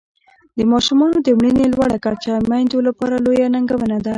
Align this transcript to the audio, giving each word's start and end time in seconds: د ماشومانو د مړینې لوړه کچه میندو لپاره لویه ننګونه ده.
د 0.57 0.59
ماشومانو 0.71 1.17
د 1.21 1.27
مړینې 1.37 1.65
لوړه 1.73 1.97
کچه 2.05 2.33
میندو 2.49 2.79
لپاره 2.87 3.15
لویه 3.25 3.47
ننګونه 3.53 3.97
ده. 4.05 4.09